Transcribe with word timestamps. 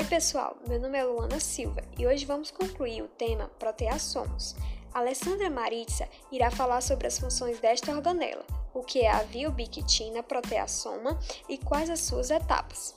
Oi, 0.00 0.04
pessoal. 0.04 0.56
Meu 0.68 0.78
nome 0.78 0.96
é 0.96 1.02
Luana 1.02 1.40
Silva 1.40 1.82
e 1.98 2.06
hoje 2.06 2.24
vamos 2.24 2.52
concluir 2.52 3.02
o 3.02 3.08
tema 3.08 3.48
proteassomos. 3.58 4.54
Alessandra 4.94 5.50
Maritza 5.50 6.08
irá 6.30 6.52
falar 6.52 6.82
sobre 6.82 7.08
as 7.08 7.18
funções 7.18 7.58
desta 7.58 7.90
organela, 7.90 8.46
o 8.72 8.80
que 8.84 9.00
é 9.00 9.10
a 9.10 9.24
viobictina 9.24 10.22
proteassoma 10.22 11.18
e 11.48 11.58
quais 11.58 11.90
as 11.90 11.98
suas 11.98 12.30
etapas. 12.30 12.94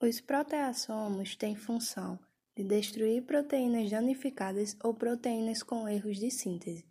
Os 0.00 0.20
proteassomos 0.20 1.34
têm 1.34 1.56
função 1.56 2.16
de 2.56 2.62
destruir 2.62 3.24
proteínas 3.24 3.90
danificadas 3.90 4.76
ou 4.84 4.94
proteínas 4.94 5.60
com 5.60 5.88
erros 5.88 6.18
de 6.18 6.30
síntese, 6.30 6.86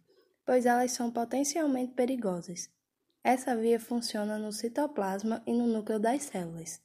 pois 0.46 0.66
elas 0.66 0.92
são 0.92 1.10
potencialmente 1.10 1.94
perigosas. 1.94 2.75
Essa 3.26 3.56
via 3.56 3.80
funciona 3.80 4.38
no 4.38 4.52
citoplasma 4.52 5.42
e 5.48 5.52
no 5.52 5.66
núcleo 5.66 6.00
das 6.00 6.26
células, 6.26 6.80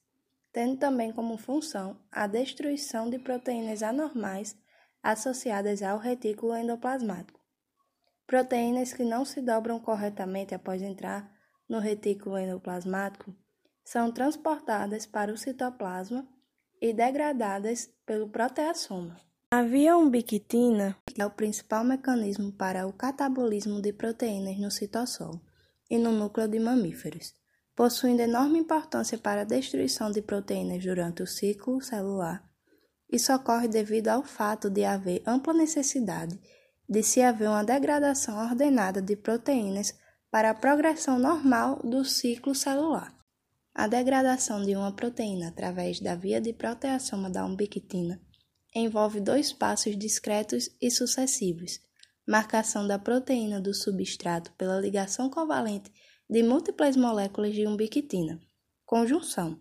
tendo 0.51 0.79
também 0.79 1.13
como 1.13 1.37
função 1.37 2.01
a 2.11 2.27
destruição 2.27 3.11
de 3.11 3.19
proteínas 3.19 3.83
anormais 3.83 4.57
associadas 5.03 5.83
ao 5.83 5.99
retículo 5.99 6.57
endoplasmático. 6.57 7.39
Proteínas 8.27 8.95
que 8.95 9.05
não 9.05 9.23
se 9.23 9.43
dobram 9.43 9.79
corretamente 9.79 10.55
após 10.55 10.81
entrar 10.81 11.31
no 11.69 11.79
retículo 11.79 12.39
endoplasmático 12.39 13.35
são 13.85 14.11
transportadas 14.11 15.05
para 15.05 15.31
o 15.31 15.37
citoplasma 15.37 16.27
e 16.81 16.95
degradadas 16.95 17.93
pelo 18.07 18.31
proteassoma. 18.31 19.15
A 19.51 19.63
via 19.63 19.95
ubiquitina 19.95 20.97
é 21.19 21.27
o 21.27 21.31
principal 21.31 21.85
mecanismo 21.85 22.51
para 22.51 22.87
o 22.87 22.95
catabolismo 22.95 23.83
de 23.83 23.93
proteínas 23.93 24.59
no 24.59 24.71
citossolo 24.71 25.50
e 25.91 25.99
no 25.99 26.13
núcleo 26.13 26.47
de 26.47 26.61
mamíferos, 26.61 27.35
possuindo 27.75 28.23
enorme 28.23 28.59
importância 28.59 29.19
para 29.19 29.41
a 29.41 29.45
destruição 29.45 30.11
de 30.11 30.23
proteínas 30.23 30.85
durante 30.85 31.23
o 31.23 31.27
ciclo 31.27 31.83
celular. 31.83 32.49
Isso 33.11 33.35
ocorre 33.35 33.67
devido 33.67 34.09
ao 34.09 34.23
fato 34.23 34.71
de 34.71 34.85
haver 34.85 35.23
ampla 35.27 35.53
necessidade 35.53 36.39
de 36.89 37.03
se 37.03 37.23
haver 37.23 37.49
uma 37.49 37.65
degradação 37.65 38.37
ordenada 38.37 39.01
de 39.01 39.15
proteínas 39.17 39.95
para 40.31 40.51
a 40.51 40.55
progressão 40.55 41.19
normal 41.19 41.81
do 41.85 42.05
ciclo 42.05 42.55
celular. 42.55 43.15
A 43.73 43.87
degradação 43.87 44.65
de 44.65 44.75
uma 44.75 44.93
proteína 44.93 45.49
através 45.49 46.01
da 46.01 46.17
via 46.17 46.41
de 46.41 46.53
proteassoma 46.53 47.31
da 47.31 47.47
ubiquitina 47.47 48.21
envolve 48.75 49.21
dois 49.21 49.53
passos 49.53 49.97
discretos 49.97 50.69
e 50.81 50.91
sucessivos: 50.91 51.81
marcação 52.31 52.87
da 52.87 52.99
proteína 52.99 53.61
do 53.61 53.75
substrato 53.75 54.53
pela 54.53 54.81
ligação 54.81 55.29
covalente 55.29 55.91
de 56.29 56.43
múltiplas 56.43 56.97
moléculas 56.97 57.53
de 57.55 57.67
ubiquitina, 57.67 58.41
conjunção, 58.87 59.61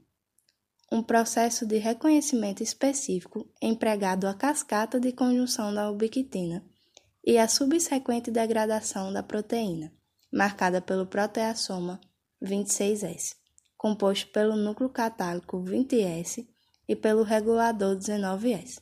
um 0.92 1.02
processo 1.02 1.66
de 1.66 1.78
reconhecimento 1.78 2.62
específico 2.62 3.52
empregado 3.60 4.28
a 4.28 4.34
cascata 4.34 5.00
de 5.00 5.12
conjunção 5.12 5.74
da 5.74 5.90
ubiquitina 5.90 6.64
e 7.26 7.38
a 7.38 7.48
subsequente 7.48 8.30
degradação 8.30 9.12
da 9.12 9.24
proteína, 9.24 9.92
marcada 10.32 10.80
pelo 10.80 11.08
proteassoma 11.08 12.00
26S 12.44 13.40
composto 13.80 14.30
pelo 14.34 14.58
núcleo 14.58 14.90
catálico 14.90 15.64
20S 15.64 16.46
e 16.86 16.96
pelo 16.98 17.24
regulador 17.24 17.96
19S. 17.96 18.82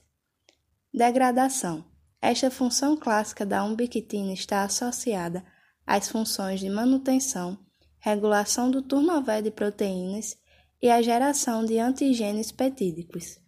Degradação. 0.91 1.85
Esta 2.21 2.49
função 2.49 2.97
clássica 2.97 3.45
da 3.45 3.63
ubiquitina 3.63 4.33
está 4.33 4.63
associada 4.63 5.45
às 5.85 6.09
funções 6.09 6.59
de 6.59 6.69
manutenção, 6.69 7.57
regulação 7.99 8.71
do 8.71 8.81
turnover 8.81 9.41
de 9.41 9.51
proteínas 9.51 10.37
e 10.81 10.89
a 10.89 11.01
geração 11.01 11.63
de 11.63 11.79
antigênios 11.79 12.51
peptídicos. 12.51 13.39